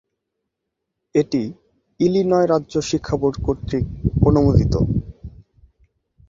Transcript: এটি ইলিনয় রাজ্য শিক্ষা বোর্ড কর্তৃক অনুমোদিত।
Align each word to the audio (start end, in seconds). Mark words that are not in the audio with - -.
এটি 1.15 1.41
ইলিনয় 1.99 2.47
রাজ্য 2.47 2.73
শিক্ষা 2.89 3.15
বোর্ড 3.21 3.35
কর্তৃক 3.45 3.85
অনুমোদিত। 4.25 4.73